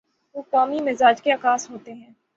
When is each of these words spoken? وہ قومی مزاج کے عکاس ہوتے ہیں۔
وہ 0.35 0.41
قومی 0.49 0.79
مزاج 0.79 1.21
کے 1.21 1.31
عکاس 1.31 1.69
ہوتے 1.69 1.93
ہیں۔ 1.93 2.11